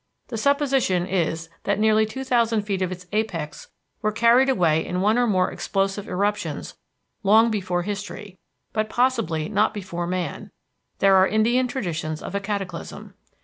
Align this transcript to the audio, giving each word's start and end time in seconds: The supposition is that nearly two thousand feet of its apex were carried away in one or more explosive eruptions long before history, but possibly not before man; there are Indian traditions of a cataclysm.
The 0.29 0.37
supposition 0.39 1.05
is 1.05 1.47
that 1.65 1.77
nearly 1.77 2.07
two 2.07 2.23
thousand 2.23 2.63
feet 2.63 2.81
of 2.81 2.91
its 2.91 3.05
apex 3.11 3.67
were 4.01 4.11
carried 4.11 4.49
away 4.49 4.83
in 4.83 4.99
one 4.99 5.15
or 5.15 5.27
more 5.27 5.51
explosive 5.51 6.07
eruptions 6.07 6.73
long 7.21 7.51
before 7.51 7.83
history, 7.83 8.39
but 8.73 8.89
possibly 8.89 9.47
not 9.47 9.75
before 9.75 10.07
man; 10.07 10.49
there 10.97 11.15
are 11.17 11.27
Indian 11.27 11.67
traditions 11.67 12.23
of 12.23 12.33
a 12.33 12.39
cataclysm. 12.39 13.13